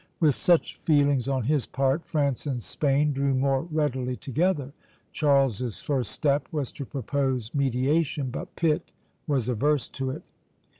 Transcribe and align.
With 0.19 0.33
such 0.33 0.77
feelings 0.83 1.27
on 1.27 1.43
his 1.43 1.67
part, 1.67 2.07
France 2.07 2.47
and 2.47 2.59
Spain 2.59 3.13
drew 3.13 3.35
more 3.35 3.67
readily 3.71 4.15
together. 4.15 4.73
Charles's 5.11 5.79
first 5.79 6.09
step 6.11 6.47
was 6.51 6.71
to 6.71 6.85
propose 6.87 7.53
mediation, 7.53 8.31
but 8.31 8.55
Pitt 8.55 8.89
was 9.27 9.47
averse 9.47 9.87
to 9.89 10.09
it. 10.09 10.23